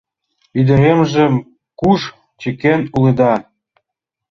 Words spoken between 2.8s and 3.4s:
улыда?